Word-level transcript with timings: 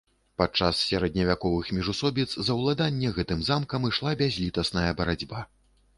Падчас 0.41 0.79
сярэдневяковых 0.91 1.69
міжусобіц 1.79 2.27
за 2.47 2.57
ўладанне 2.61 3.13
гэтым 3.19 3.45
замкам 3.53 3.81
ішла 3.93 4.15
бязлітасная 4.23 4.91
барацьба. 5.03 5.39